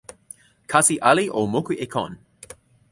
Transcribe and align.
kasi 0.71 0.93
ali 1.09 1.25
o 1.39 1.41
moku 1.53 1.73
e 1.85 1.87
kon. 1.93 2.11